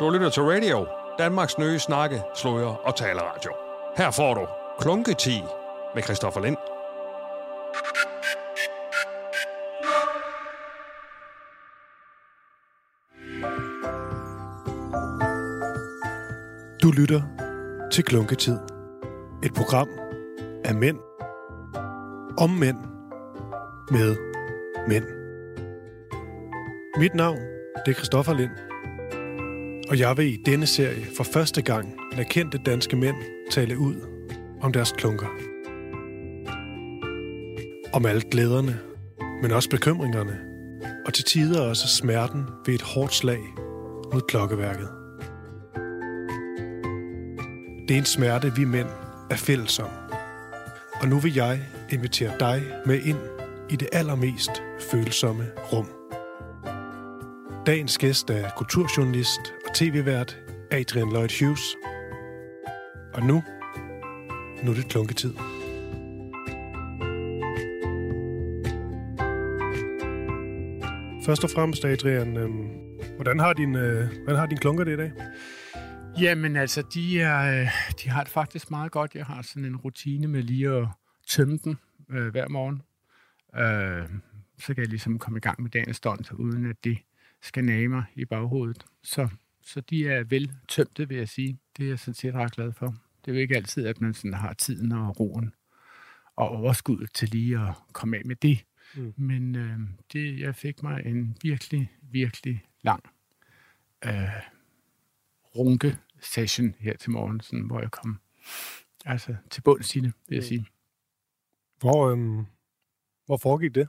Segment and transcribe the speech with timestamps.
[0.00, 0.86] Du lytter til Radio,
[1.18, 3.52] Danmarks nye snakke, sløjer og taleradio.
[3.96, 4.46] Her får du
[4.80, 5.42] Klunketi
[5.94, 6.56] med Christoffer Lind.
[16.82, 17.22] Du lytter
[17.92, 18.58] til Klunketid.
[19.42, 19.88] Et program
[20.64, 20.98] af mænd.
[22.38, 22.78] Om mænd.
[23.90, 24.16] Med
[24.88, 25.19] mænd.
[27.00, 27.38] Mit navn
[27.86, 28.50] det er Christoffer Lind.
[29.90, 33.16] Og jeg vil i denne serie for første gang lade kendte danske mænd
[33.50, 33.94] tale ud
[34.60, 35.26] om deres klunker.
[37.92, 38.78] Om alle glæderne,
[39.42, 40.38] men også bekymringerne,
[41.06, 43.40] og til tider også smerten ved et hårdt slag
[44.12, 44.88] mod klokkeværket.
[47.88, 48.88] Det er en smerte, vi mænd
[49.30, 49.90] er fælles om.
[51.00, 51.60] Og nu vil jeg
[51.90, 53.18] invitere dig med ind
[53.70, 55.99] i det allermest følsomme rum.
[57.70, 60.38] Dagens gæst er kulturjournalist og tv-vært
[60.70, 61.76] Adrian Lloyd Hughes.
[63.14, 63.42] Og nu,
[64.62, 65.34] nu er det klunketid.
[71.26, 72.50] Først og fremmest, Adrian, øh,
[73.16, 75.12] hvordan har din, øh, hvordan har din klunker det i dag?
[76.20, 77.68] Jamen altså, de, er, øh,
[78.04, 79.14] de har det faktisk meget godt.
[79.14, 80.88] Jeg har sådan en rutine med lige at
[81.28, 81.78] tømme den
[82.10, 82.82] øh, hver morgen.
[83.56, 84.08] Øh,
[84.58, 86.98] så kan jeg ligesom komme i gang med dagens stund, uden at det
[87.88, 88.84] mig i baghovedet.
[89.02, 89.28] Så,
[89.62, 91.58] så de er vel tømte, vil jeg sige.
[91.76, 92.86] Det er jeg sådan set ret glad for.
[93.24, 95.54] Det er jo ikke altid, at man sådan har tiden og roen
[96.36, 98.64] og overskuddet til lige at komme af med det.
[98.94, 99.14] Mm.
[99.16, 99.78] Men øh,
[100.12, 103.02] det, jeg fik mig en virkelig, virkelig lang
[104.04, 104.42] øh,
[105.56, 108.20] runke session her til morgen, sådan, hvor jeg kom
[109.04, 110.48] altså, til bunds i det, vil jeg mm.
[110.48, 110.66] sige.
[111.78, 112.44] Hvor, øhm,
[113.26, 113.88] hvor foregik det?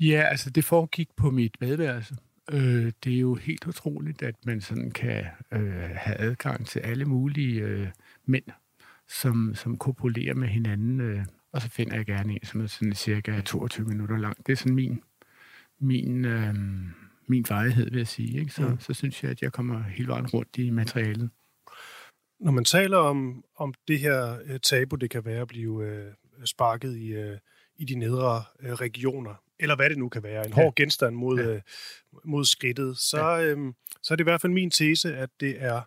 [0.00, 2.16] Ja, altså det foregik på mit badeværelse.
[2.52, 7.04] Øh, det er jo helt utroligt, at man sådan kan øh, have adgang til alle
[7.04, 7.88] mulige øh,
[8.24, 8.44] mænd,
[9.08, 11.00] som, som kopulerer med hinanden.
[11.00, 14.46] Øh, og så finder jeg gerne en, som er sådan cirka 22 minutter lang.
[14.46, 15.02] Det er sådan min,
[15.78, 16.54] min, øh,
[17.26, 18.38] min vejhed, vil jeg sige.
[18.40, 18.52] Ikke?
[18.52, 18.80] Så, mm.
[18.80, 21.30] så synes jeg, at jeg kommer helt vejen rundt i materialet.
[22.40, 26.44] Når man taler om, om det her uh, tabu, det kan være at blive uh,
[26.44, 27.38] sparket i, uh,
[27.76, 30.54] i de nedre uh, regioner, eller hvad det nu kan være, en ja.
[30.54, 31.54] hård genstand mod, ja.
[31.54, 31.60] uh,
[32.24, 33.44] mod skridtet, så, ja.
[33.44, 35.82] øhm, så er det i hvert fald min tese, at det er,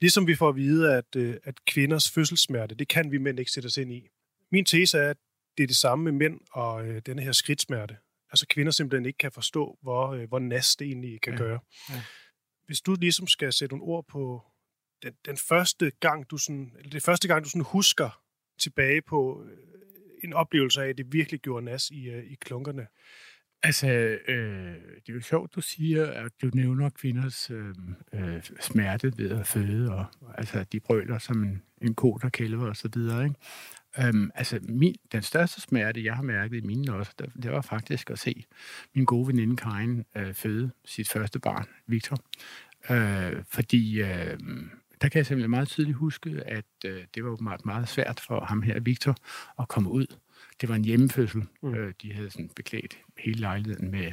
[0.00, 3.50] ligesom vi får at vide, at, uh, at kvinders fødselssmerte, det kan vi mænd ikke
[3.50, 4.08] sætte os ind i.
[4.52, 5.16] Min tese er, at
[5.56, 7.96] det er det samme med mænd og uh, denne her skridtsmerte.
[8.30, 11.38] Altså kvinder simpelthen ikke kan forstå, hvor, uh, hvor næst det egentlig kan ja.
[11.38, 11.58] gøre.
[11.90, 12.02] Ja.
[12.66, 14.42] Hvis du ligesom skal sætte nogle ord på
[15.02, 18.22] den, den første gang, du sådan, eller det første gang, du sådan husker
[18.58, 19.44] tilbage på
[20.24, 22.86] en oplevelse af, at det virkelig gjorde nas i, øh, i klunkerne?
[23.64, 23.88] Altså,
[24.28, 27.74] øh, det er jo sjovt, du siger, at du nævner kvinders øh,
[28.12, 30.06] øh, smerte ved at føde, og
[30.38, 33.36] altså, de brøler som en, en ko, der kælver og så videre, ikke?
[33.98, 37.60] Øhm, altså, min, den største smerte, jeg har mærket i mine også, det, det var
[37.60, 38.44] faktisk at se
[38.94, 42.18] min gode veninde Karin øh, føde sit første barn, Victor.
[42.90, 44.38] Øh, fordi øh,
[45.02, 48.44] der kan jeg simpelthen meget tydeligt huske, at øh, det var meget, meget svært for
[48.44, 49.16] ham her, Victor,
[49.60, 50.06] at komme ud.
[50.60, 51.42] Det var en hjemmefødsel.
[51.62, 51.74] Mm.
[51.74, 54.12] Øh, de havde sådan beklædt hele lejligheden med,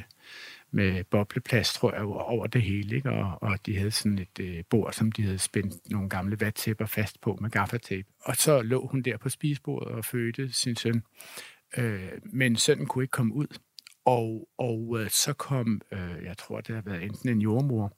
[0.70, 2.96] med bobleplast, tror jeg, over det hele.
[2.96, 3.10] Ikke?
[3.10, 6.86] Og, og de havde sådan et øh, bord, som de havde spændt nogle gamle vattæpper
[6.86, 8.08] fast på med gaffatape.
[8.20, 11.02] Og så lå hun der på spisebordet og fødte sin søn.
[11.76, 13.46] Øh, men sønnen kunne ikke komme ud.
[14.04, 17.96] Og, og øh, så kom, øh, jeg tror, det har været enten en jordmor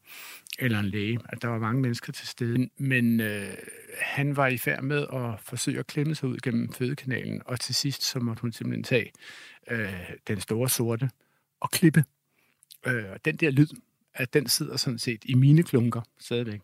[0.59, 1.19] eller en læge.
[1.29, 2.69] At der var mange mennesker til stede.
[2.77, 3.55] Men øh,
[4.01, 7.43] han var i færd med at forsøge at klemme sig ud gennem fødekanalen.
[7.45, 9.13] Og til sidst, så måtte hun simpelthen tage
[9.71, 11.11] øh, den store sorte
[11.61, 12.05] og klippe.
[12.87, 13.69] Øh, den der lyd,
[14.15, 16.61] at den sidder sådan set i mine klunker stadigvæk.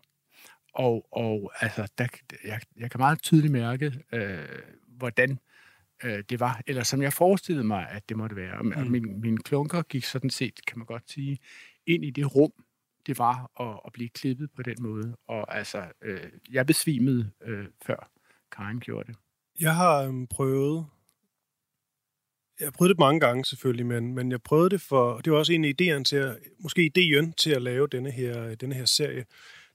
[0.75, 2.07] Og, og altså, der,
[2.45, 4.39] jeg, jeg kan meget tydeligt mærke, øh,
[4.89, 5.39] hvordan
[6.05, 8.63] øh, det var, eller som jeg forestillede mig, at det måtte være.
[8.63, 8.73] Mm.
[8.77, 11.39] Og min, min klunker gik sådan set, kan man godt sige,
[11.87, 12.53] ind i det rum,
[13.07, 15.17] det var at, at blive klippet på den måde.
[15.29, 18.11] Og altså, øh, jeg besvimede øh, før
[18.53, 19.17] Karen gjorde det.
[19.61, 20.87] Jeg har øhm, prøvet,
[22.61, 25.53] jeg prøvet det mange gange selvfølgelig, men, men jeg prøvede det for, det var også
[25.53, 29.25] en af idéerne til at, måske idéen til at lave denne her, denne her serie.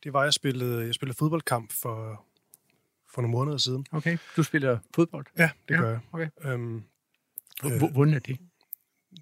[0.04, 2.26] Det var, at jeg spillede, jeg spillede fodboldkamp for
[3.14, 3.86] for nogle måneder siden.
[3.92, 5.26] Okay, du spiller fodbold?
[5.38, 6.00] Ja, det ja, gør jeg.
[6.12, 6.30] Okay.
[6.46, 6.84] Øhm,
[7.94, 8.40] Hvordan er det?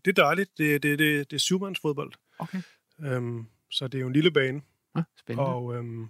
[0.06, 0.58] Det er dejligt.
[0.58, 2.14] Det, det, det, det er syvmandsfodbold.
[2.40, 2.62] Okay.
[3.04, 4.62] Øhm, så det er jo en lille bane.
[4.96, 5.50] Ah, spændende.
[5.50, 6.08] Og, øhm,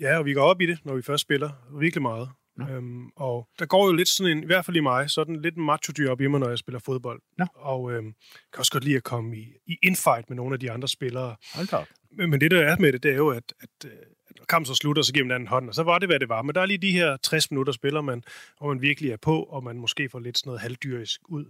[0.00, 1.50] ja, og vi går op i det, når vi først spiller.
[1.78, 2.28] Virkelig meget.
[2.56, 2.68] Nå.
[2.68, 5.56] Øhm, og der går jo lidt sådan en, i hvert fald i mig, sådan lidt
[5.56, 7.22] en macho op i mig, når jeg spiller fodbold.
[7.38, 7.46] Nå.
[7.54, 8.14] Og øhm,
[8.52, 11.36] kan også godt lide at komme i, i infight med nogle af de andre spillere.
[11.54, 11.84] Hold da.
[12.10, 13.90] Men, men det, der er med det, det er jo, at, at,
[14.38, 16.28] når kampen så slutter, så giver man anden hånd, og så var det, hvad det
[16.28, 16.42] var.
[16.42, 18.24] Men der er lige de her 60 minutter, spiller man,
[18.58, 21.44] hvor man virkelig er på, og man måske får lidt sådan noget halvdyrisk ud.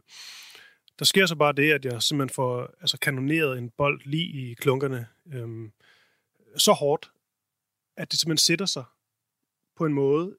[0.98, 4.54] Der sker så bare det, at jeg simpelthen får altså, kanoneret en bold lige i
[4.54, 5.72] klunkerne øhm,
[6.56, 7.10] så hårdt,
[7.96, 8.84] at det simpelthen sætter sig
[9.76, 10.36] på en måde,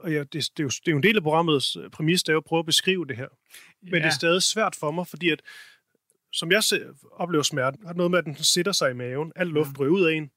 [0.00, 2.22] og ja, det, det, er jo, det er jo en del af programmets øh, præmis,
[2.22, 3.28] det er jo at prøve at beskrive det her.
[3.82, 3.98] Men ja.
[3.98, 5.42] det er stadig svært for mig, fordi at,
[6.32, 9.32] som jeg ser, oplever smerten, har noget med, at den sætter sig i maven.
[9.36, 9.80] Al luft ja.
[9.82, 10.30] ryger ud af en.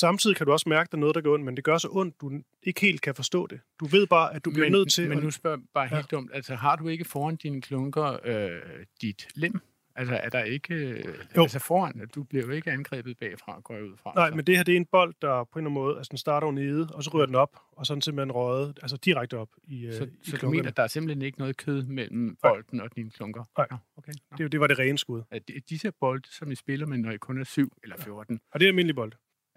[0.00, 1.78] Samtidig kan du også mærke, at der er noget, der gør ondt, men det gør
[1.78, 2.30] så ondt, du
[2.62, 3.60] ikke helt kan forstå det.
[3.80, 5.08] Du ved bare, at du bliver men, nødt til...
[5.08, 6.16] Men nu spørger jeg bare helt ja.
[6.16, 6.30] dumt.
[6.34, 8.60] Altså, har du ikke foran dine klunker øh,
[9.00, 9.60] dit lem?
[9.96, 10.74] Altså, er der ikke...
[10.74, 11.04] Øh,
[11.36, 11.42] jo.
[11.42, 14.12] Altså foran, du bliver jo ikke angrebet bagfra, går jeg ud fra.
[14.14, 14.36] Nej, så.
[14.36, 15.96] men det her, det er en bold, der på en eller anden måde...
[15.96, 18.96] Altså, den starter nede, og så ryger den op, og så den simpelthen røget, altså
[18.96, 21.56] direkte op i Så, øh, i så du mener, at der er simpelthen ikke noget
[21.56, 23.44] kød mellem bolden og dine klunker?
[23.58, 23.66] Nej.
[23.70, 24.12] Nå, okay.
[24.30, 24.36] Nå.
[24.36, 25.22] Det, det var det rene skud.
[25.30, 28.40] Er det, disse bolde, som I spiller med, når I kun er 7 eller 14?
[28.52, 29.12] Og det er almindelig bold.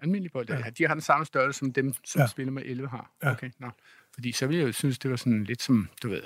[0.06, 0.58] Almindelige bolde, ja.
[0.64, 0.70] ja.
[0.70, 2.26] De har den samme størrelse, som dem, som Ja.
[2.26, 3.10] spiller med 11 har?
[3.22, 3.30] Ja.
[3.30, 3.70] Okay, nå.
[4.14, 6.22] Fordi så ville jeg jo synes, det var sådan lidt som, du ved,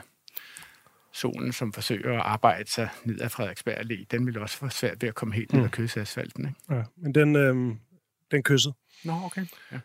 [1.12, 5.02] solen, som forsøger at arbejde sig ned ad Frederiksberg Allé, den ville også få svært
[5.02, 5.64] ved at komme helt ned Mm.
[5.66, 6.74] ad kydsasfalten, ikke?
[6.74, 7.74] Ja, men den, øh,
[8.30, 8.74] den kyssede.
[9.04, 9.46] Nå, okay.
[9.72, 9.80] Ja.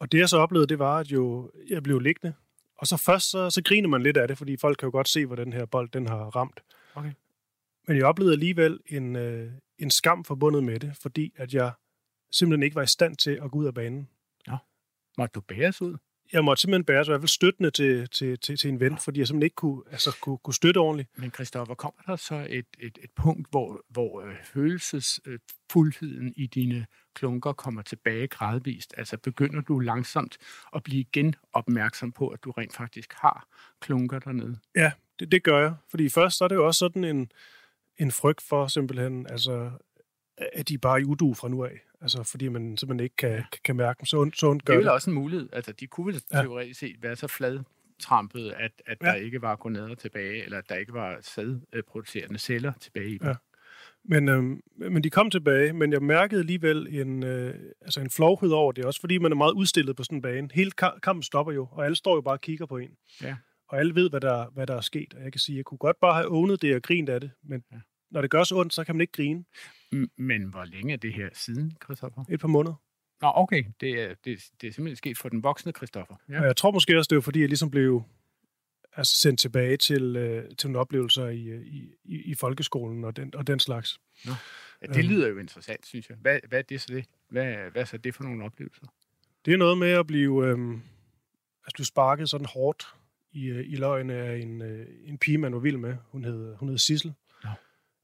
[0.00, 2.34] Og det, jeg så oplevede, det var, at jo, jeg blev liggende.
[2.78, 5.08] Og så først, så, så griner man lidt af det, fordi folk kan jo godt
[5.08, 6.60] se, hvor den her bold, den har ramt.
[6.94, 7.12] Okay.
[7.88, 11.72] Men jeg oplevede alligevel en, øh, en skam forbundet med det, fordi at jeg
[12.36, 14.08] simpelthen ikke var i stand til at gå ud af banen.
[15.18, 15.96] Måtte du bæres ud?
[16.32, 18.98] Jeg måtte simpelthen bære sig i hvert fald støttende til, til, til, til en ven,
[18.98, 21.18] fordi jeg simpelthen ikke kunne, altså, kunne, kunne støtte ordentligt.
[21.18, 26.86] Men Christoffer, kommer der så et, et, et punkt, hvor, hvor øh, følelsesfuldheden i dine
[27.14, 28.94] klunker kommer tilbage gradvist?
[28.96, 30.38] Altså begynder du langsomt
[30.74, 33.48] at blive igen opmærksom på, at du rent faktisk har
[33.80, 34.58] klunker dernede?
[34.76, 35.74] Ja, det, det gør jeg.
[35.90, 37.32] Fordi først så er det jo også sådan en,
[37.98, 39.70] en frygt for simpelthen, altså,
[40.36, 41.80] at de bare er i udu fra nu af.
[42.04, 44.06] Altså, fordi man simpelthen ikke kan, kan, mærke dem.
[44.06, 44.84] Så ondt, så ondt Det gør er det.
[44.84, 45.48] vel også en mulighed.
[45.52, 46.40] Altså, de kunne vel Ja.
[46.42, 49.06] teoretisk set være så fladtrampet, at, at Ja.
[49.06, 53.26] der ikke var gonader tilbage, eller at der ikke var sædproducerende celler tilbage i dem.
[53.28, 53.34] Ja.
[54.04, 58.50] Men, øhm, men de kom tilbage, men jeg mærkede alligevel en, øh, altså en flovhed
[58.50, 60.48] over det, også fordi man er meget udstillet på sådan en bane.
[60.54, 62.90] Hele ka- kampen stopper jo, og alle står jo bare og kigger på en.
[63.22, 63.36] Ja.
[63.68, 65.14] Og alle ved, hvad der, hvad der er sket.
[65.16, 67.30] Og jeg kan sige, jeg kunne godt bare have ownet det og grint af det,
[67.44, 67.76] men Ja.
[68.10, 69.44] Når det gør så ondt, så kan man ikke grine
[70.16, 72.24] Men hvor længe er det her siden, Christoffer?
[72.30, 72.74] et par måneder.
[73.22, 73.64] Nå, okay.
[73.80, 76.14] Det er, det, det er simpelthen sket for den voksne Christoffer.
[76.28, 76.40] Ja.
[76.40, 78.02] Og jeg tror måske også, det var fordi, jeg ligesom blev
[78.96, 83.16] altså sendt tilbage til, øh, til nogle oplevelser i, øh, i, i, i folkeskolen og
[83.16, 84.00] den, og den slags.
[84.26, 84.30] Ja,
[84.82, 85.08] det Øhm.
[85.08, 86.16] lyder jo interessant, synes jeg.
[86.20, 87.04] Hvad, hvad er det så det?
[87.30, 88.86] Hvad, hvad er så det for nogle oplevelser?
[89.44, 90.58] Det er noget med at blive, øh,
[91.64, 92.86] altså blive sparket sådan hårdt
[93.32, 95.96] i, øh, i løgene af en, øh, en pige, man var vild med.
[96.12, 97.12] Hun hed, hun hed Sissel.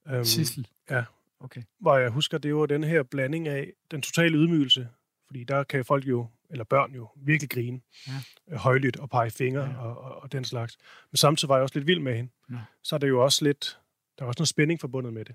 [0.08, 0.68] Øhm, Sissel?
[0.90, 1.04] ja.
[1.40, 1.62] Okay.
[1.80, 4.88] Hvor jeg husker, det var den her blanding af den totale ydmygelse.
[5.26, 7.80] Fordi der kan folk jo, eller børn jo, virkelig grine.
[8.06, 8.12] Ja.
[8.50, 9.68] Øh, Højlydt og pege fingre Ja.
[9.70, 9.76] ja.
[9.76, 10.78] og, og, og den slags.
[11.10, 12.30] Men samtidig var jeg også lidt vild med hende.
[12.48, 12.58] Nå.
[12.82, 13.78] Så er det jo også lidt,
[14.18, 15.34] der er også noget spænding forbundet med det.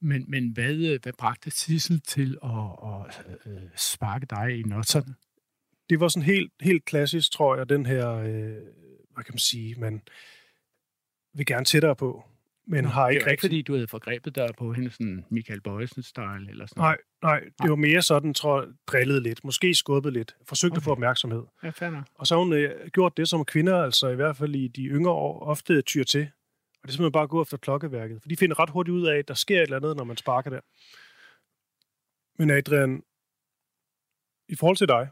[0.00, 5.14] Men, men hvad, øh, hvad bragte Sissel til at, at øh, sparke dig i notterne?
[5.90, 8.62] det var sådan helt, helt klassisk, tror jeg, den her, øh,
[9.10, 10.02] hvad kan man sige, man
[11.34, 12.24] vil gerne tættere på,
[12.66, 13.48] men har det ikke var ikke, rigtig...
[13.48, 17.52] fordi du havde forgrebet dig på hende sådan Michael Bøjsen-style eller sådan Nej, nej, det
[17.60, 17.68] Nej.
[17.68, 20.78] var mere sådan, tror drillet lidt, måske skubbet lidt, forsøgt okay.
[20.78, 21.42] at få opmærksomhed.
[21.62, 22.04] Ja, nok.
[22.14, 24.82] Og så har hun øh, gjort det, som kvinder, altså i hvert fald i de
[24.84, 26.22] yngre år, ofte tyr til.
[26.22, 28.22] Og det er simpelthen bare at gå efter klokkeværket.
[28.22, 30.16] For de finder ret hurtigt ud af, at der sker et eller andet, når man
[30.16, 30.60] sparker der.
[32.38, 33.02] Men Adrian,
[34.48, 35.08] i forhold til dig,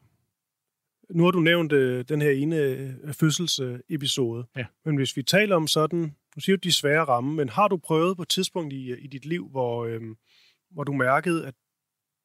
[1.10, 4.46] nu har du nævnt øh, den her ene øh, fødselsepisode.
[4.56, 4.66] Ja.
[4.84, 7.76] Men hvis vi taler om sådan, nu siger du de svære ramme, men har du
[7.76, 10.00] prøvet på et tidspunkt i, i dit liv, hvor, øh,
[10.70, 11.54] hvor du mærkede, at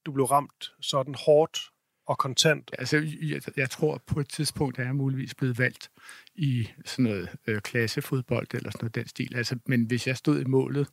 [0.05, 1.59] du blev ramt sådan hårdt
[2.07, 2.71] og kontant?
[2.79, 5.91] Altså, jeg, jeg tror på et tidspunkt, er jeg muligvis blevet valgt
[6.35, 9.35] i sådan noget øh, klassefodbold eller sådan noget den stil.
[9.35, 10.87] Altså, men hvis jeg stod i målet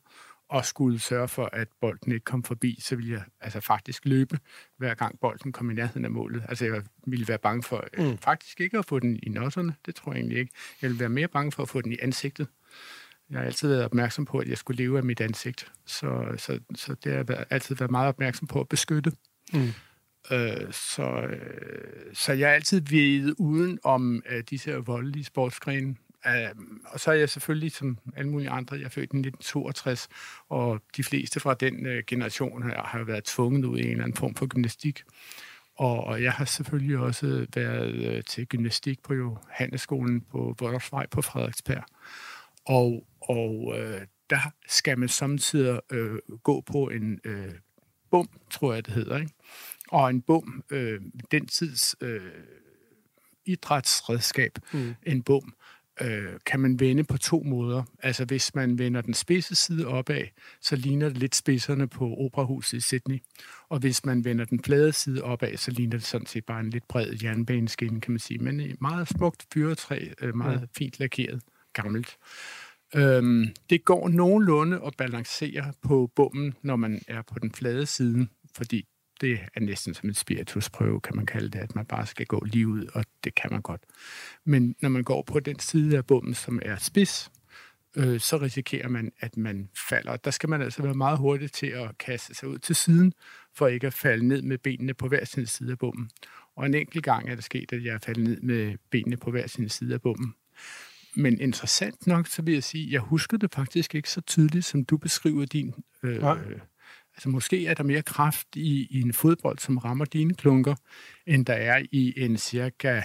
[0.49, 4.39] og skulle sørge for, at bolden ikke kom forbi, så ville jeg altså faktisk løbe,
[4.77, 6.43] hver gang bolden kom i nærheden af målet.
[6.49, 8.17] Altså, jeg ville være bange for øh, Mm.
[8.17, 9.75] faktisk ikke at få den i nosserne.
[9.85, 10.53] Det tror jeg egentlig ikke.
[10.81, 12.47] Jeg ville være mere bange for at få den i ansigtet.
[13.33, 15.71] Jeg har altid været opmærksom på, at jeg skulle leve af mit ansigt.
[15.85, 19.11] Så, så, så det har jeg været- altid været meget opmærksom på at beskytte.
[19.53, 19.67] Mm.
[20.31, 25.95] Øh, så, øh, så jeg er altid ved uden om øh, disse her voldelige sportsgrene.
[26.27, 26.33] Øh,
[26.85, 30.07] og så er jeg selvfølgelig, som alle mulige andre, jeg er født i 1962,
[30.49, 34.03] og de fleste fra den øh, generation har, har været tvunget ud i en eller
[34.03, 35.03] anden form for gymnastik.
[35.77, 41.21] Og, og jeg har selvfølgelig også været øh, til gymnastik på Johannesskolen på Vordersvej på
[41.21, 41.83] Frederiksberg.
[42.65, 47.53] Og, og øh, der skal man samtidig øh, gå på en øh,
[48.11, 49.17] bum, tror jeg det hedder.
[49.17, 49.33] Ikke?
[49.87, 51.01] Og en bum, øh,
[51.31, 52.21] den tids øh,
[53.45, 54.95] idrætsredskab, mm.
[55.05, 55.53] en bum,
[56.01, 57.83] øh, kan man vende på to måder.
[58.03, 60.23] Altså hvis man vender den spidse side opad,
[60.61, 63.19] så ligner det lidt spidserne på Operahuset i Sydney.
[63.69, 66.69] Og hvis man vender den flade side opad, så ligner det sådan set bare en
[66.69, 68.39] lidt bred jernbaneskinne, kan man sige.
[68.39, 70.65] Men meget smukt fyretræ, øh, meget ja.
[70.77, 71.41] fint lakeret,
[71.73, 72.17] gammelt.
[72.95, 78.27] Øhm, det går nogenlunde at balancere på bommen, når man er på den flade side,
[78.55, 78.87] fordi
[79.21, 82.43] det er næsten som en spiritusprøve, kan man kalde det, at man bare skal gå
[82.45, 83.81] lige ud, og det kan man godt.
[84.45, 87.31] Men når man går på den side af bommen, som er spids,
[87.97, 90.15] øh, så risikerer man, at man falder.
[90.15, 93.13] Der skal man altså være meget hurtig til at kaste sig ud til siden,
[93.55, 96.09] for ikke at falde ned med benene på hver sin side af bommen.
[96.55, 99.31] Og en enkelt gang er det sket, at jeg er faldet ned med benene på
[99.31, 100.33] hver sin side af bommen.
[101.15, 104.85] Men interessant nok, så vil jeg sige, jeg husker det faktisk ikke så tydeligt, som
[104.85, 106.23] du beskriver din øh,
[107.15, 110.75] Altså måske er der mere kraft i, i en fodbold, som rammer dine klunker,
[111.27, 113.01] end der er i en cirka,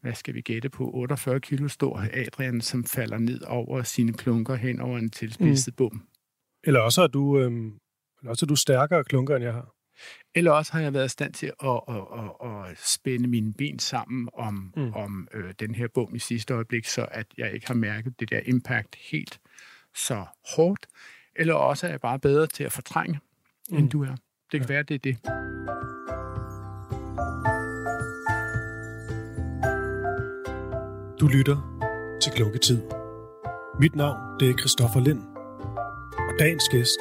[0.00, 4.54] hvad skal vi gætte på, 48 kilo stor Adrian, som falder ned over sine klunker
[4.54, 5.76] hen over en tilspidset mm.
[5.76, 6.02] bum.
[6.64, 7.52] Eller også er du, øh,
[8.20, 9.74] eller også er du stærkere klunker, end jeg har.
[10.34, 13.78] Eller også har jeg været i stand til at, at, at, at spænde mine ben
[13.78, 14.92] sammen om, mm.
[14.94, 18.30] om øh, den her bum i sidste øjeblik, så at jeg ikke har mærket det
[18.30, 19.40] der impact helt
[19.94, 20.24] så
[20.56, 20.86] hårdt.
[21.36, 23.20] Eller også er jeg bare bedre til at fortrænge
[23.70, 23.76] mm.
[23.76, 24.16] end du er.
[24.52, 24.74] Det kan ja.
[24.74, 25.16] være, det er det.
[31.20, 31.56] Du lytter
[32.22, 32.82] til Klukketid.
[33.80, 35.22] Mit navn det er Christoffer Lind,
[36.28, 37.00] og dagens gæst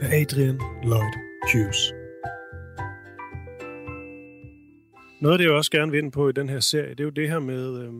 [0.00, 1.14] er Adrian Lloyd
[1.52, 2.03] Hughes.
[5.24, 7.04] Noget af det, jeg også gerne vil ind på i den her serie, det er
[7.04, 7.92] jo det her med, øh,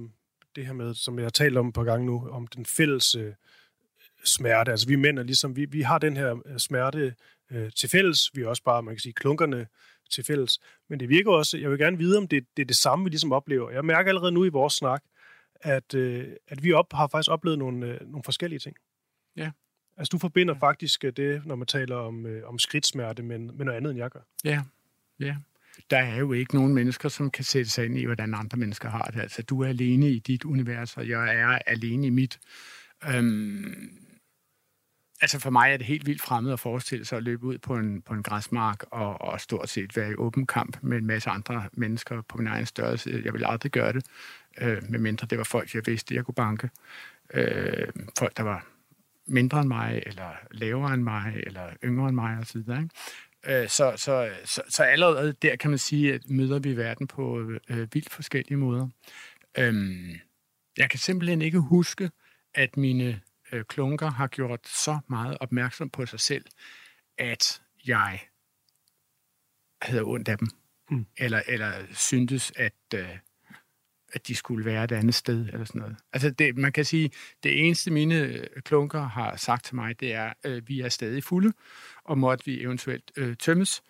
[0.57, 3.15] det her med som jeg har talt om et par gange nu, om den fælles
[3.15, 3.33] øh,
[4.25, 4.71] smerte.
[4.71, 7.15] Altså vi mænd er ligesom, vi, vi har den her øh, smerte
[7.51, 8.31] øh, til fælles.
[8.35, 9.67] Vi er også bare, man kan sige, klunkerne
[10.11, 10.59] til fælles.
[10.89, 13.11] Men det virker også, jeg vil gerne vide, om det, det er det samme, vi
[13.11, 13.71] ligesom oplever.
[13.71, 15.03] Jeg mærker allerede nu i vores snak,
[15.55, 18.77] at, øh, at vi op, har faktisk oplevet nogle, øh, nogle forskellige ting.
[19.37, 19.51] Ja.
[19.97, 20.67] Altså du forbinder ja.
[20.67, 23.99] faktisk øh, det, når man taler om, øh, om skridtsmerte, men med noget andet, end
[23.99, 24.21] jeg gør.
[24.45, 24.63] Ja,
[25.21, 25.37] ja.
[25.91, 28.89] Der er jo ikke nogen mennesker, som kan sætte sig ind i, hvordan andre mennesker
[28.89, 29.21] har det.
[29.21, 32.39] Altså, du er alene i dit univers, og jeg er alene i mit.
[33.09, 34.05] Øhm,
[35.25, 37.77] Altså for mig er det helt vildt fremmed at forestille sig at løbe ud på
[37.77, 41.31] en, på en græsmark og, og stort set være i åben kamp med en masse
[41.31, 43.23] andre mennesker på min egen størrelse.
[43.25, 44.07] Jeg vil aldrig gøre det,
[44.61, 46.71] øh, medmindre det var folk, jeg vidste, jeg kunne banke.
[47.35, 47.89] Øh,
[48.19, 48.67] folk, der var
[49.27, 52.59] mindre end mig, eller lavere end mig, eller yngre end mig osv.
[52.59, 52.89] Ikke?
[53.69, 57.95] Så, så, så, så allerede der kan man sige, at møder vi verden på øh,
[57.95, 58.89] vildt forskellige måder.
[59.59, 59.75] Øh,
[60.77, 62.11] jeg kan simpelthen ikke huske,
[62.55, 63.21] at mine
[63.53, 66.45] øh, klunker har gjort så meget opmærksom på sig selv,
[67.19, 68.21] at jeg
[69.83, 70.49] havde ondt af dem.
[70.91, 71.07] Mm.
[71.17, 73.19] Eller, eller syntes, at, øh,
[74.15, 75.97] at de skulle være et andet sted, eller sådan noget.
[76.13, 77.11] Altså, det, man kan sige,
[77.43, 81.25] det eneste mine øh, klunker har sagt til mig, det er, øh, vi er stadig
[81.25, 81.53] fulde,
[82.05, 83.83] og måtte vi eventuelt øh, tømmes.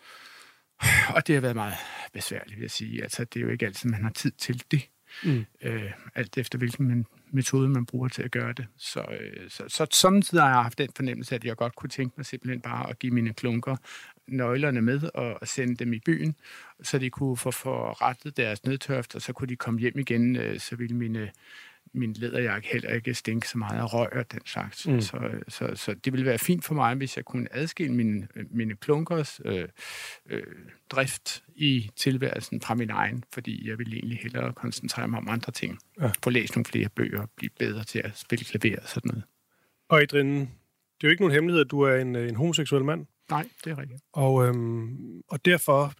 [1.14, 1.74] Og det har været meget
[2.12, 3.02] besværligt, vil jeg sige.
[3.02, 4.88] Altså, det er jo ikke altid, man har tid til det.
[5.24, 5.44] Mm.
[5.62, 8.66] Øh, alt efter hvilken man metode, man bruger til at gøre det.
[8.76, 12.14] Så, øh, så, så samtidig har jeg haft den fornemmelse, at jeg godt kunne tænke
[12.16, 13.76] mig simpelthen bare at give mine klunker
[14.28, 16.34] nøglerne med og, sende dem i byen,
[16.82, 20.60] så de kunne få forrettet deres nedtørft, og så kunne de komme hjem igen, øh,
[20.60, 21.30] så ville mine
[21.94, 24.88] min læderjakke heller ikke stinke så meget af røg og den slags.
[24.88, 25.00] Mm.
[25.00, 28.76] Så, så, så det ville være fint for mig, hvis jeg kunne adskille mine, mine
[28.76, 29.68] klunkers øh,
[30.30, 30.42] øh,
[30.90, 35.52] drift i tilværelsen fra min egen, fordi jeg ville egentlig hellere koncentrere mig om andre
[35.52, 35.78] ting.
[36.00, 36.10] Ja.
[36.24, 39.24] Få læst nogle flere bøger, blive bedre til at spille klaver og sådan noget.
[39.88, 40.40] Og Adrian,
[41.00, 43.06] det er jo ikke nogen hemmelighed, at du er en, en homoseksuel mand.
[43.30, 44.00] Nej, det er rigtigt.
[44.12, 45.92] Og, øhm, og derfor,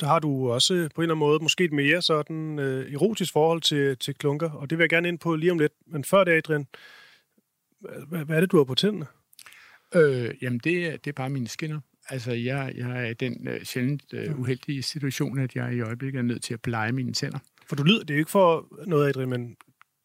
[0.00, 3.32] der har du også på en eller anden måde måske et mere sådan øh, erotisk
[3.32, 5.72] forhold til, til klunker, og det vil jeg gerne ind på lige om lidt.
[5.86, 6.66] Men før det, Adrian,
[8.08, 9.06] hvad, hvad er det, du har på tænderne?
[9.94, 11.80] Øh, jamen, det, er, det er bare mine skinner.
[12.08, 16.18] Altså, jeg, jeg er i den øh, sjældent øh, uheldige situation, at jeg i øjeblikket
[16.18, 17.38] er nødt til at pleje mine tænder.
[17.66, 19.56] For du lyder, det er jo ikke for noget, Adrian, men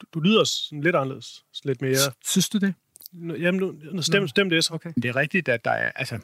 [0.01, 1.45] du, du lyder sådan lidt anderledes.
[1.63, 1.95] Lidt mere...
[2.25, 2.73] Synes du det?
[3.13, 4.73] Jamen, nu, stem, stem det så.
[4.73, 4.93] Okay.
[4.95, 6.19] Det er rigtigt, at der er, altså,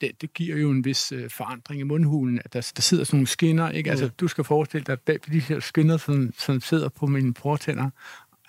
[0.00, 3.16] det, det giver jo en vis øh, forandring i mundhulen, at der, der sidder sådan
[3.16, 3.90] nogle skinner, ikke?
[3.90, 4.12] Altså, mm.
[4.20, 7.90] Du skal forestille dig, bag de her skinner, som, som sidder på mine portænder,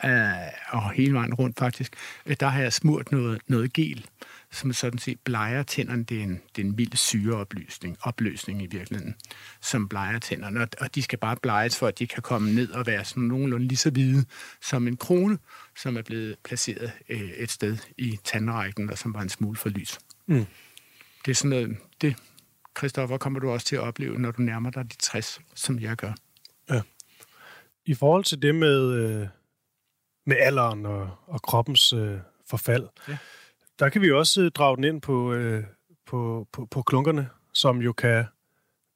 [0.05, 0.11] øh,
[0.69, 4.05] og hele vejen rundt faktisk, øh, der har jeg smurt noget, noget gel,
[4.51, 6.03] som sådan set bleger tænderne.
[6.03, 9.15] Det er en, det er en mild syreopløsning opløsning i virkeligheden,
[9.61, 10.61] som bleger tænderne.
[10.61, 13.23] Og, og de skal bare bleges, for at de kan komme ned og være sådan
[13.23, 14.25] nogenlunde lige så hvide
[14.61, 15.37] som en krone,
[15.77, 19.69] som er blevet placeret øh, et sted i tandrækken, og som var en smule for
[19.69, 19.99] lys.
[20.27, 20.45] Mm.
[21.25, 22.15] Det er sådan noget, det,
[22.77, 25.95] Christoffer, kommer du også til at opleve, når du nærmer dig de 60, som jeg
[25.95, 26.13] gør.
[26.69, 26.81] Ja.
[27.85, 29.27] I forhold til det med, øh,
[30.25, 32.17] med alderen og, og kroppens øh,
[32.49, 33.17] forfald, ja.
[33.79, 35.63] der kan vi også øh, drage den ind på, øh,
[36.05, 38.25] på, på, på klunkerne, som jo kan...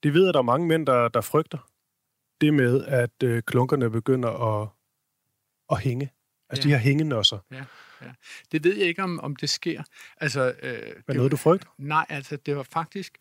[0.04, 1.58] Det ved at der er mange mænd, der, der frygter
[2.42, 4.70] det med, at øh, klunkerne begynder at,
[5.70, 6.10] at hænge.
[6.50, 6.74] Altså ja.
[6.74, 7.38] de her hængenosser.
[7.52, 7.64] Ja.
[8.02, 8.12] Ja.
[8.52, 9.84] Det ved jeg ikke, om, om det sker.
[10.18, 11.68] Altså, øh, det er noget, du frygter?
[11.78, 13.18] Nej, altså det var faktisk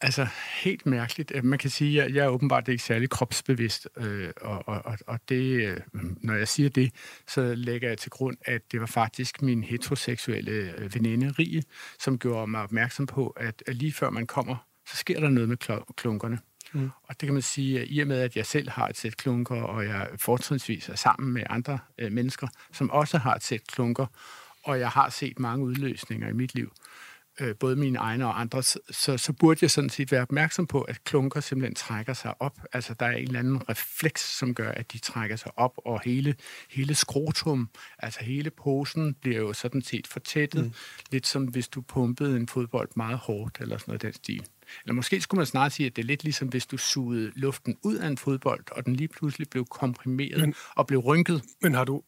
[0.00, 0.26] Altså,
[0.62, 1.44] helt mærkeligt.
[1.44, 5.66] Man kan sige, at jeg er åbenbart ikke særlig kropsbevidst, øh, og, og, og det,
[5.66, 5.80] øh,
[6.22, 6.94] når jeg siger det,
[7.28, 11.62] så lægger jeg til grund, at det var faktisk min heteroseksuelle øh, veninde, Rie,
[11.98, 14.56] som gjorde mig opmærksom på, at lige før man kommer,
[14.88, 15.56] så sker der noget med
[15.96, 16.38] klunkerne.
[16.74, 16.90] Mm.
[17.02, 19.16] Og det kan man sige, at i og med, at jeg selv har et sæt
[19.16, 23.66] klunker, og jeg fortrinsvis er sammen med andre øh, mennesker, som også har et sæt
[23.66, 24.06] klunker,
[24.64, 26.72] og jeg har set mange udløsninger i mit liv,
[27.40, 30.82] øh, både mine egne og andres, så, så burde jeg sådan set være opmærksom på,
[30.82, 32.58] at klunker simpelthen trækker sig op.
[32.72, 36.00] Altså, der er en eller anden refleks, som gør, at de trækker sig op, og
[36.04, 36.34] hele,
[36.70, 40.64] hele skrotum, altså hele posen, bliver jo sådan set fortættet.
[40.64, 40.72] Mm.
[41.10, 44.46] Lidt som hvis du pumpede en fodbold meget hårdt, eller sådan noget den stil.
[44.84, 47.76] Eller måske skulle man snart sige, at det er lidt ligesom, hvis du sugede luften
[47.84, 51.42] ud af en fodbold, og den lige pludselig blev komprimeret men, og blev rynket.
[51.62, 52.02] Men har du...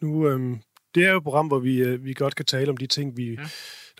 [0.00, 0.60] Nu, øhm,
[0.94, 3.16] det er jo et program, hvor vi, øh, vi godt kan tale om de ting,
[3.16, 3.34] vi...
[3.34, 3.48] Ja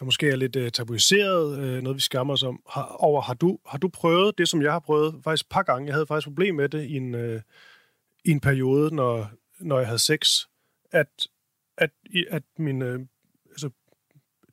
[0.00, 2.62] der måske er lidt øh, tabuiseret, øh, noget vi skammer os om.
[2.70, 5.62] Har, over, har, du, har du prøvet det, som jeg har prøvet faktisk et par
[5.62, 5.86] gange?
[5.86, 7.42] Jeg havde faktisk problem med det i en, øh,
[8.24, 10.46] i en periode, når, når jeg havde sex,
[10.90, 11.26] at,
[11.78, 11.90] at,
[12.30, 13.00] at mine øh,
[13.50, 13.70] altså,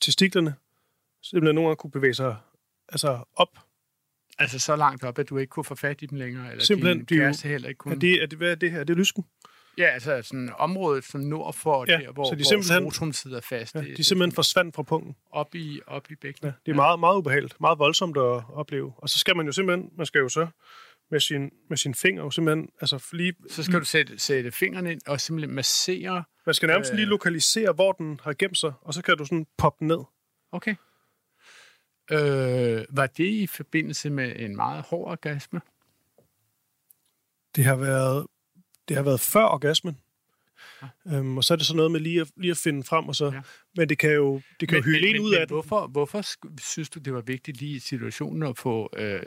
[0.02, 0.56] testiklerne
[1.24, 2.36] simpelthen nogle gange kunne bevæge sig
[2.90, 3.60] altså op.
[4.40, 6.52] Altså så langt op, at du ikke kunne få fat i dem længere?
[6.52, 7.96] Eller simpelthen, din kæreste heller ikke kunne?
[7.96, 8.80] Er det, er det, hvad er det her?
[8.80, 9.26] Er det lysken?
[9.78, 13.76] Ja, altså sådan området sådan nord for ja, der, hvor, så de hvor sidder fast.
[13.76, 15.16] Ja, de simpelthen forsvandt fra punkten.
[15.32, 16.52] Op i, op i bækkenet.
[16.52, 16.76] Ja, det er ja.
[16.76, 17.62] meget, meget ubehageligt.
[17.62, 18.94] Meget voldsomt at opleve.
[18.98, 20.48] Og så skal man jo simpelthen, man skal jo så
[21.12, 23.34] med sin, med sin finger og simpelthen, altså lige...
[23.50, 26.24] Så skal du sætte, sætte fingrene ind og simpelthen massere...
[26.46, 29.26] Man skal nærmest øh, lige lokalisere, hvor den har gemt sig, og så kan du
[29.26, 30.00] sådan poppe den ned.
[30.52, 30.76] Okay.
[32.12, 35.62] Øh, var det i forbindelse med en meget hård orgasme?
[37.56, 38.28] Det har været
[38.88, 40.00] det har været før orgasmen.
[40.82, 41.18] Ja.
[41.18, 43.16] Øhm, og så er det så noget med lige at, lige at finde frem, og
[43.16, 43.42] så, ja.
[43.76, 45.92] men det kan jo, det kan men, jo hylde en ud af hvorfor, det.
[45.92, 46.22] Hvorfor
[46.60, 49.22] synes du, det var vigtigt lige i situationen at få øh,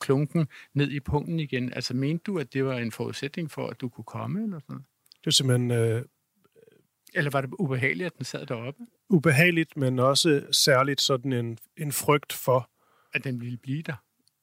[0.00, 1.72] klunken ned i punkten igen?
[1.72, 4.84] Altså, mente du, at det var en forudsætning for, at du kunne komme, eller sådan
[5.20, 5.70] Det er simpelthen...
[5.70, 6.02] Øh,
[7.14, 8.82] eller var det ubehageligt, at den sad deroppe?
[9.08, 12.70] Ubehageligt, men også særligt sådan en, en frygt for...
[13.14, 13.94] At den ville blive der?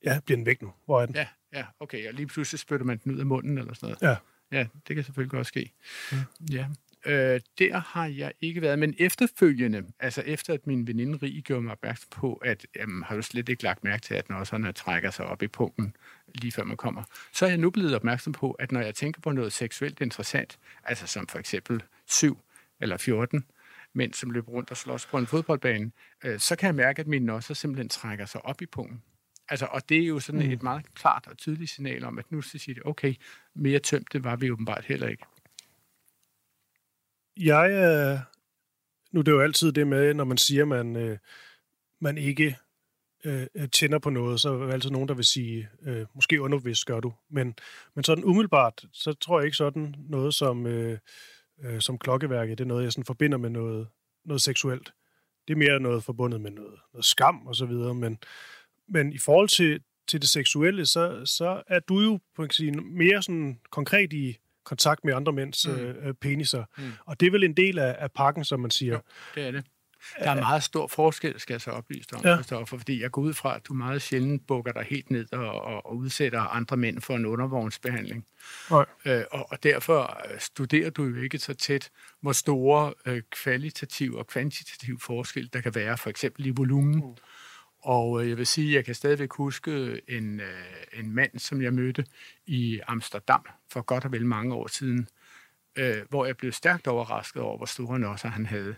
[0.04, 0.74] Ja, bliver den væk nu?
[0.86, 1.16] Hvor er den?
[1.16, 2.08] Ja, ja, okay.
[2.08, 4.02] Og lige pludselig spytter man den ud af munden, eller sådan noget?
[4.02, 4.16] Ja.
[4.52, 5.72] Ja, det kan selvfølgelig godt ske.
[6.12, 6.18] Mm.
[6.52, 6.66] Ja.
[7.06, 11.62] Øh, der har jeg ikke været, men efterfølgende, altså efter at min veninde Rie gjorde
[11.62, 14.74] mig opmærksom på, at jamen, har du slet ikke lagt mærke til, at når sådan
[14.74, 15.96] trækker sig op i punkten,
[16.36, 17.04] lige før man kommer,
[17.34, 20.60] så er jeg nu blevet opmærksom på, at når jeg tænker på noget seksuelt interessant,
[20.84, 22.38] altså som for eksempel 7
[22.82, 23.46] eller 14
[23.94, 25.92] mænd, som løber rundt og slås på en fodboldbane,
[26.24, 29.04] øh, så kan jeg mærke, at min nosser simpelthen trækker sig op i punkten.
[29.50, 30.52] Altså, og det er jo sådan mm.
[30.52, 33.16] et meget klart og tydeligt signal om, at nu skal sige, okay,
[33.56, 35.26] mere tømte var vi åbenbart heller ikke.
[37.38, 38.20] Jeg, øh,
[39.12, 41.18] nu er det jo altid det med, når man siger, man, øh,
[42.02, 42.58] man ikke
[43.26, 46.86] øh, tænder på noget, så er der altid nogen, der vil sige, øh, måske underbevidst
[46.86, 47.14] gør du.
[47.30, 47.56] Men,
[47.96, 50.98] men sådan umiddelbart, så tror jeg ikke sådan noget som, øh,
[51.64, 53.88] øh, som klokkeværket, det er noget, jeg sådan forbinder med noget,
[54.26, 54.94] noget seksuelt.
[55.48, 58.18] Det er mere noget forbundet med noget, noget skam og så videre, men,
[58.88, 62.72] men i forhold til, til det seksuelle, så, så er du jo på kan sige,
[62.72, 65.74] mere sådan konkret i kontakt med andre mænds mm.
[65.74, 66.64] øh, peniser.
[66.78, 66.92] Mm.
[67.06, 68.94] Og det er vel en del af, af pakken, som man siger.
[68.94, 69.00] Jo,
[69.36, 69.66] det er det.
[70.20, 72.36] Der er meget stor forskel, skal jeg så oplyse dig om, ja.
[72.36, 75.62] Christoffer, fordi jeg går ud fra, at du meget sjældent bukker dig helt ned og,
[75.62, 78.26] og, og udsætter andre mænd for en undervognsbehandling.
[78.72, 78.86] Nej.
[79.06, 81.90] Øh, og, og derfor øh, studerer du jo ikke så tæt,
[82.22, 86.96] hvor store øh, kvalitativ og kvantitativ forskel der kan være, for eksempel i volumen.
[86.96, 87.16] Mm
[87.82, 91.62] og øh, jeg vil sige, at jeg kan stadigvæk huske en, øh, en mand, som
[91.62, 92.06] jeg mødte
[92.46, 95.08] i Amsterdam for godt og vel mange år siden,
[95.76, 98.76] øh, hvor jeg blev stærkt overrasket over, hvor store nosser han havde.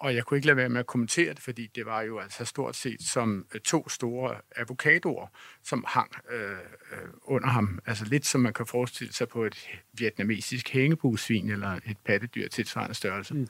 [0.00, 2.44] Og jeg kunne ikke lade være med at kommentere det, fordi det var jo altså
[2.44, 5.26] stort set som øh, to store avocadoer,
[5.64, 7.78] som hang øh, øh, under ham.
[7.86, 12.50] Altså lidt som man kan forestille sig på et vietnamesisk hængebusvin eller et pattedyr til
[12.50, 13.34] tilsvarende størrelse.
[13.34, 13.48] Mm.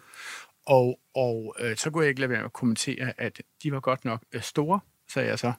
[0.67, 3.81] Og, og øh, så kunne jeg ikke lade være med at kommentere, at de var
[3.81, 5.53] godt nok øh, store, sagde jeg så.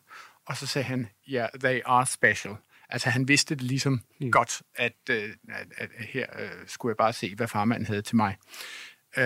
[0.45, 2.55] Og så sagde han, ja, yeah, they are special.
[2.89, 4.31] Altså han vidste det ligesom mm.
[4.31, 8.15] godt, at, øh, at, at her øh, skulle jeg bare se, hvad farmanden havde til
[8.15, 8.37] mig.
[9.17, 9.25] Øh,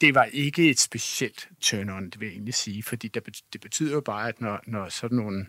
[0.00, 3.92] det var ikke et specielt turn-on, det vil jeg egentlig sige, fordi det, det betyder
[3.92, 5.46] jo bare, at når, når sådan nogle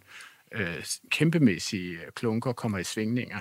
[0.52, 3.40] øh, kæmpemæssige klunker kommer i svingninger,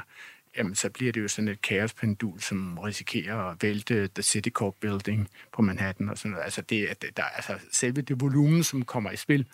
[0.57, 5.29] jamen så bliver det jo sådan et kaospendul, som risikerer at vælte The Citicorp Building
[5.53, 6.45] på Manhattan og sådan noget.
[6.45, 9.47] Altså, det, der, altså selve det volumen, som kommer i spil,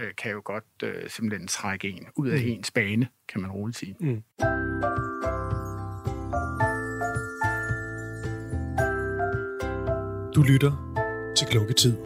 [0.00, 2.48] øh, kan jo godt øh, simpelthen trække en ud af mm.
[2.48, 3.96] ens bane, kan man roligt sige.
[4.00, 4.22] Mm.
[10.40, 10.72] Du lytter
[11.36, 11.96] til Klunketid.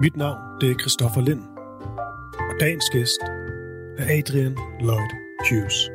[0.00, 1.40] Mit navn det er Christoffer Lind,
[2.50, 3.20] og dagens gæst
[3.98, 5.10] er Adrian Lloyd
[5.48, 5.90] Hughes.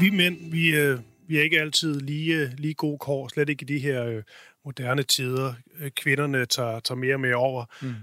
[0.00, 3.66] Vi mænd, vi, øh, vi er ikke altid lige, lige gode kår, slet ikke i
[3.66, 4.22] de her øh,
[4.64, 5.54] moderne tider.
[5.80, 7.64] Øh, kvinderne tager, tager mere og mere over.
[7.82, 7.94] Mm.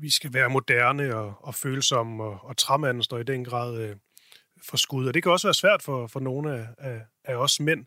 [0.00, 3.96] Vi skal være moderne og, og følsomme, og, og træmanden står i den grad øh,
[4.62, 5.06] for skud.
[5.06, 7.86] Og det kan også være svært for, for nogle af, af, af os mænd.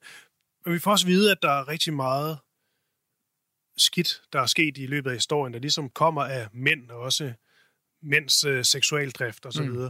[0.66, 2.40] Men vi får også vide, at der er rigtig meget
[3.78, 7.34] skidt, der er sket i løbet af historien, der ligesom kommer af mænd, og også
[8.02, 9.70] mænds øh, seksualdrift osv.
[9.70, 9.90] Mm.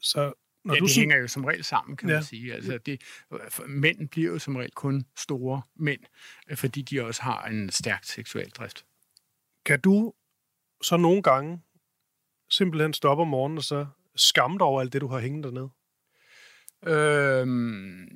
[0.00, 0.32] Så
[0.64, 2.14] når ja, du det hænger jo som regel sammen, kan ja.
[2.14, 2.54] man sige.
[2.54, 3.02] Altså, det,
[3.66, 6.00] mænd bliver jo som regel kun store mænd,
[6.50, 8.86] øh, fordi de også har en stærk seksuel drift.
[9.64, 10.12] Kan du
[10.82, 11.62] så nogle gange
[12.50, 15.70] simpelthen stoppe om morgenen og så skamme dig over alt det, du har hængt dernede?
[16.86, 18.08] Øhm,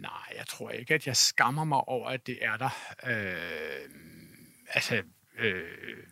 [0.00, 2.70] nej, jeg tror ikke, at jeg skammer mig over, at det er der.
[3.06, 3.90] Øh,
[4.68, 5.02] altså,
[5.38, 6.06] øh,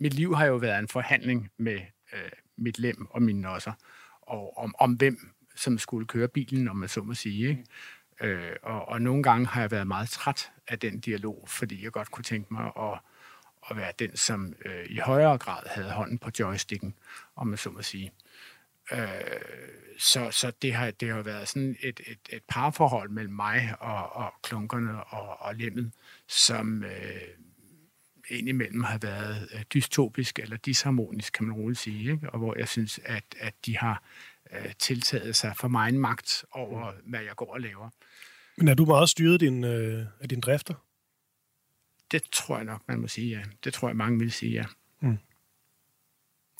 [0.00, 1.80] mit liv har jo været en forhandling med
[2.12, 3.72] øh, mit lem og mine nosser
[4.22, 7.48] og om, om hvem som skulle køre bilen, om man så må sige.
[7.48, 7.64] Ikke?
[8.20, 11.92] Øh, og, og nogle gange har jeg været meget træt af den dialog, fordi jeg
[11.92, 12.98] godt kunne tænke mig at,
[13.70, 16.94] at være den, som øh, i højere grad havde hånden på joysticken,
[17.36, 18.12] om man så må sige.
[18.92, 18.98] Øh,
[19.98, 24.12] så så det, har, det har været sådan et, et, et parforhold mellem mig og,
[24.16, 25.92] og klunkerne og, og lemmet,
[26.28, 27.20] som øh,
[28.28, 32.30] indimellem har været øh, dystopisk eller disharmonisk, kan man roligt sige, ikke?
[32.30, 34.02] og hvor jeg synes, at, at de har
[34.52, 37.90] øh, tiltaget sig for mig en magt over, hvad jeg går og laver.
[38.56, 40.74] Men er du meget styret din, øh, af dine drifter?
[42.10, 43.42] Det tror jeg nok, man må sige, ja.
[43.64, 44.64] Det tror jeg, mange vil sige, ja.
[45.00, 45.18] Mm.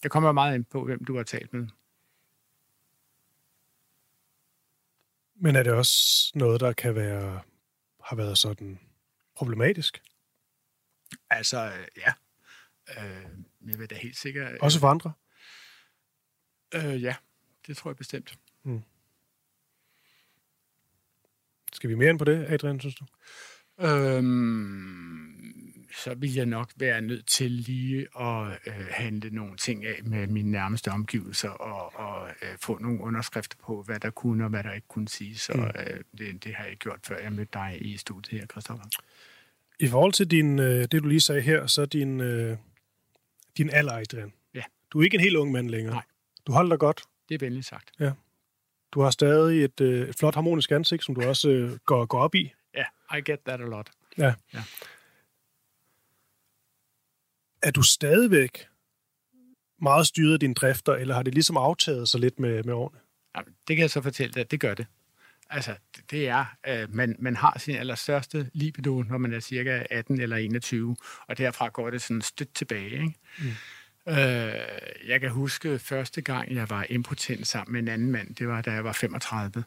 [0.03, 1.67] Det kommer meget ind på, hvem du har talt med.
[5.35, 7.41] Men er det også noget, der kan være,
[8.05, 8.81] har været sådan
[9.37, 10.03] problematisk?
[11.31, 12.13] Altså, ja.
[12.99, 13.27] Øh,
[13.67, 14.59] jeg vil da helt sikkert...
[14.61, 15.13] Også for andre?
[16.75, 17.17] Øh, ja,
[17.67, 18.39] det tror jeg bestemt.
[18.63, 18.83] Mm.
[21.73, 23.07] Skal vi mere ind på det, Adrian, synes du?
[23.81, 25.64] Øhm,
[25.95, 30.27] så vil jeg nok være nødt til lige at øh, handle nogle ting af med
[30.27, 34.65] mine nærmeste omgivelser og, og øh, få nogle underskrifter på, hvad der kunne og hvad
[34.65, 35.39] der ikke kunne sige.
[35.39, 35.63] Så mm.
[35.63, 38.85] øh, det, det har jeg gjort, før jeg mødte dig i studiet her, Christoffer.
[39.81, 42.57] I forhold til din, øh, det, du lige sagde her, så din, øh,
[43.57, 44.33] din alder, Adrian.
[44.55, 44.63] Ja.
[44.91, 45.95] Du er ikke en helt ung mand længere.
[45.95, 46.05] Nej.
[46.47, 47.03] Du holder dig godt.
[47.29, 47.91] Det er venligt sagt.
[48.01, 48.11] Ja.
[48.93, 52.19] Du har stadig et, øh, et flot harmonisk ansigt, som du også øh, går, går
[52.19, 52.53] op i.
[52.75, 53.91] Ja, yeah, I get that a lot.
[54.19, 54.35] Ja.
[54.55, 54.63] ja.
[57.65, 58.67] Er du stadigvæk
[59.83, 62.99] meget styret af dine drifter, eller har det ligesom aftaget sig lidt med, med årene?
[63.37, 64.87] Jamen, det kan jeg så fortælle dig, at det gør det.
[65.51, 65.75] Altså,
[66.11, 70.37] det er, øh, man, man har sin allerstørste libido, når man er cirka 18 eller
[70.37, 70.97] 21,
[71.29, 72.91] og derfra går det sådan stødt tilbage.
[72.91, 73.15] Ikke?
[73.39, 74.13] Mm.
[74.13, 74.19] Øh,
[75.07, 78.63] jeg kan huske første gang, jeg var impotent sammen med en anden mand, det var
[78.63, 79.65] da jeg var 35,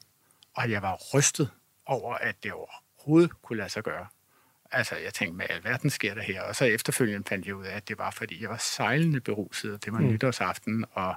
[0.55, 1.49] og jeg var rystet
[1.85, 4.07] over, at det overhovedet kunne lade sig gøre.
[4.71, 6.41] Altså, jeg tænkte, hvad alverden sker der her?
[6.41, 9.73] Og så efterfølgende fandt jeg ud af, at det var, fordi jeg var sejlende beruset,
[9.73, 10.07] og det var mm.
[10.07, 11.15] nytårsaften, og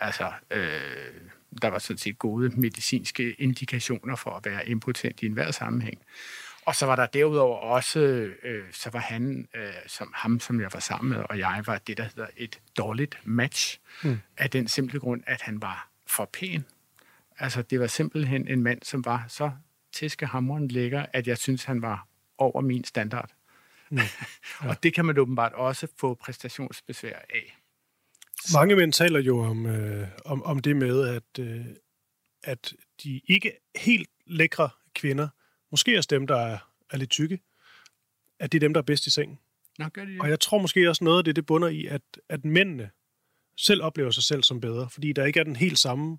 [0.00, 0.80] altså, øh,
[1.62, 5.98] der var sådan set gode medicinske indikationer for at være impotent i enhver sammenhæng.
[6.66, 8.00] Og så var der derudover også,
[8.42, 11.78] øh, så var han, øh, som ham, som jeg var sammen med, og jeg var
[11.78, 14.20] det, der hedder et dårligt match, mm.
[14.36, 16.64] af den simple grund, at han var for pæn.
[17.38, 19.50] Altså, det var simpelthen en mand, som var så
[19.92, 22.06] tæskehammeren lækker, at jeg synes, han var
[22.38, 23.30] over min standard.
[23.90, 23.98] Mm.
[24.62, 24.68] Ja.
[24.68, 27.56] og det kan man åbenbart også få præstationsbesvær af.
[28.54, 31.66] Mange mænd taler jo om, øh, om, om det med, at, øh,
[32.42, 35.28] at de ikke helt lækre kvinder,
[35.70, 36.58] måske også dem, der er,
[36.90, 37.40] er lidt tykke,
[38.38, 39.38] at det er dem, der er bedst i sengen.
[39.78, 40.20] Nå, gør de det?
[40.20, 42.90] Og jeg tror måske også noget af det, det bunder i, at, at mændene
[43.56, 46.18] selv oplever sig selv som bedre, fordi der ikke er den helt samme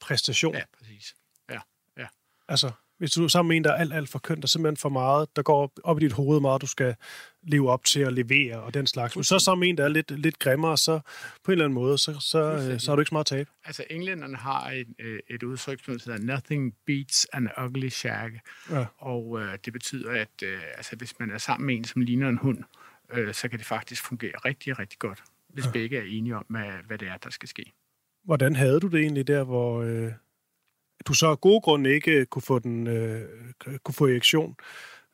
[0.00, 0.54] præstation.
[0.54, 1.14] Ja, præcis.
[1.50, 1.60] Ja,
[1.96, 2.06] ja.
[2.48, 4.46] Altså, hvis du er sammen med en, der er alt, alt for køn, der er
[4.46, 6.94] simpelthen for meget, der går op, op i dit hoved meget, du skal
[7.42, 9.16] leve op til at levere og den slags.
[9.16, 11.00] Men så er sammen med en, der er lidt, lidt grimmere, så
[11.44, 13.48] på en eller anden måde, så, så, øh, så har du ikke så meget tab.
[13.64, 18.30] Altså, englænderne har et, øh, et udtryk, som hedder nothing beats an ugly shag.
[18.70, 18.84] Ja.
[18.98, 22.28] Og øh, det betyder, at øh, altså, hvis man er sammen med en, som ligner
[22.28, 22.58] en hund,
[23.12, 25.70] øh, så kan det faktisk fungere rigtig, rigtig godt, hvis ja.
[25.70, 27.72] begge er enige om, hvad, hvad det er, der skal ske.
[28.24, 30.12] Hvordan havde du det egentlig der, hvor øh,
[31.06, 33.28] du så af gode grunde ikke kunne få, den, øh,
[33.82, 34.56] kunne få erektion?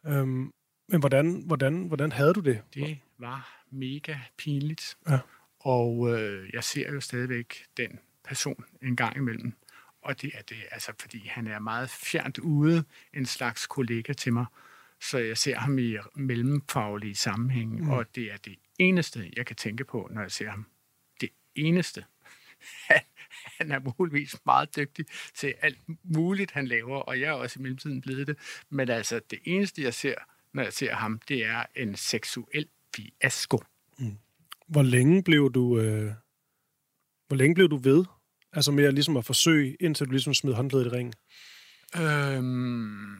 [0.06, 0.52] Øhm,
[0.88, 2.62] men hvordan, hvordan, hvordan havde du det?
[2.74, 4.96] Det var mega pinligt.
[5.08, 5.18] Ja.
[5.60, 9.52] Og øh, jeg ser jo stadigvæk den person en gang imellem.
[10.02, 14.32] Og det er det, altså, fordi han er meget fjernt ude, en slags kollega til
[14.32, 14.46] mig.
[15.00, 17.90] Så jeg ser ham i mellemfaglige sammenhæng, mm.
[17.90, 20.66] og det er det eneste, jeg kan tænke på, når jeg ser ham.
[21.20, 22.04] Det eneste.
[23.58, 27.62] Han er muligvis meget dygtig til alt muligt, han laver, og jeg er også i
[27.62, 28.38] mellemtiden blevet det.
[28.70, 30.14] Men altså, det eneste, jeg ser,
[30.52, 33.62] når jeg ser ham, det er en seksuel fiasko.
[34.68, 36.12] Hvor længe blev du, øh,
[37.28, 38.04] hvor længe blev du ved?
[38.52, 41.14] Altså med at, ligesom at forsøge, indtil du ligesom smed håndklædet i ringen?
[41.96, 43.16] Øhm,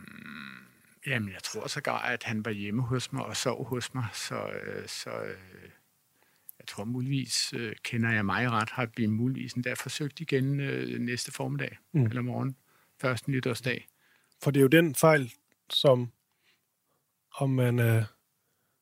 [1.06, 4.48] jamen, jeg tror sågar, at han var hjemme hos mig og sov hos mig, så,
[4.48, 5.70] øh, så øh,
[6.64, 10.98] jeg tror muligvis, øh, kender jeg mig ret, har vi muligvis endda forsøgt igen øh,
[11.00, 12.04] næste formiddag Mm.
[12.06, 12.56] eller morgen,
[13.00, 13.86] første nytårsdag.
[14.42, 15.32] For det er jo den fejl,
[15.70, 16.12] som
[17.34, 18.04] om man er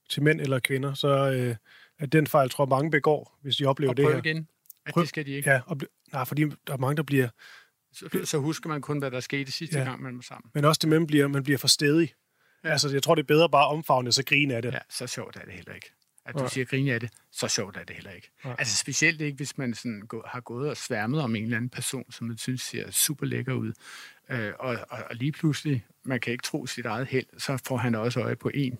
[0.09, 1.57] til mænd eller kvinder, så øh,
[1.99, 4.18] er den fejl, tror mange begår, hvis de oplever Og det her.
[4.18, 4.49] igen,
[4.87, 5.51] at Prøv- det skal de ikke.
[5.51, 5.77] Ja, og,
[6.12, 7.29] nej, fordi der er mange, der bliver...
[7.92, 9.85] Så, så husker man kun, hvad der skete sidste Ja.
[9.85, 10.51] gang, man var sammen.
[10.55, 12.12] Men også det med, man bliver, man bliver for stedig.
[12.64, 12.68] Ja.
[12.71, 14.73] Altså, jeg tror, det er bedre bare at omfavne så grine af det.
[14.73, 15.92] Ja, så sjovt er det heller ikke.
[16.25, 16.49] At du Nej.
[16.49, 18.31] siger grine af det, så sjovt er det heller ikke.
[18.45, 18.57] Nej.
[18.59, 21.71] Altså specielt ikke, hvis man sådan gå, har gået og sværmet om en eller anden
[21.71, 23.73] person, som man synes ser super lækker ud.
[24.31, 27.77] Øh, og, og, og lige pludselig, man kan ikke tro sit eget held, så får
[27.77, 28.79] han også øje på en.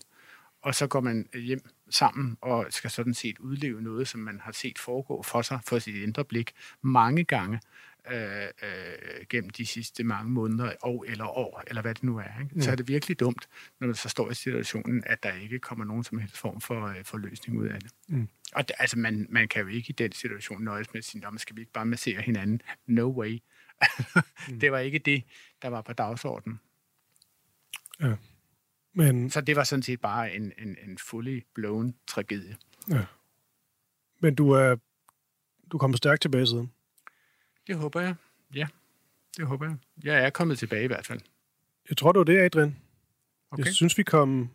[0.63, 4.53] Og så går man hjem sammen og skal sådan set udleve noget, som man har
[4.53, 6.53] set foregå for sig, for sit indre blik,
[6.83, 7.61] mange gange
[8.11, 12.41] øh, øh, gennem de sidste mange måneder, og eller år, eller hvad det nu er.
[12.43, 12.63] Ikke?
[12.63, 13.49] Så er det virkelig dumt,
[13.81, 16.87] når man så står i situationen, at der ikke kommer nogen som helst form for,
[16.87, 17.91] øh, for løsning ud af det.
[18.09, 18.29] Mm.
[18.55, 21.21] Og det, altså, man, man kan jo ikke i den situation nøjes med at sige,
[21.21, 22.63] "Nå, men skal vi ikke bare massere hinanden?
[22.87, 23.39] No way.
[24.61, 25.23] det var ikke det,
[25.63, 26.61] der var på dagsordenen.
[28.95, 32.57] Men, Så det var sådan set bare en, en, en fully blown tragedie.
[34.21, 34.77] men du er
[35.73, 36.73] du kommer stærkt tilbage siden.
[37.67, 38.15] Det håber jeg.
[38.55, 38.67] Ja,
[39.37, 39.77] det håber jeg.
[40.05, 41.21] Jeg er kommet tilbage i hvert fald.
[41.89, 42.77] Jeg tror, det var det, Adrian.
[43.51, 43.65] Okay.
[43.65, 44.49] Jeg synes, vi kom,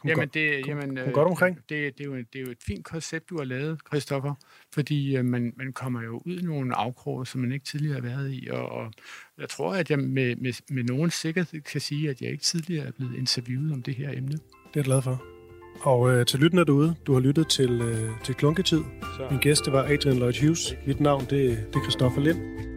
[0.00, 1.56] kom Jamen, det, kom- jamen, kom øh, godt omkring.
[1.56, 4.34] Det, det, er jo, det er jo et fint koncept, du har lavet, Christoffer,
[4.72, 8.02] fordi øh, man, man kommer jo ud i nogle afkroge, som man ikke tidligere har
[8.02, 8.92] været i, og, og
[9.38, 12.86] jeg tror, at jeg med, med, med nogen sikkerhed kan sige, at jeg ikke tidligere
[12.86, 14.32] er blevet interviewet om det her emne.
[14.32, 15.33] Det er jeg glad for.
[15.80, 18.80] Og øh, til lyttende derude, du har lyttet til, øh, til Klunketid.
[19.30, 20.76] Min gæst, det var Adrian Lloyd Hughes.
[20.86, 22.73] Mit navn, det, det er Christoffer Lind.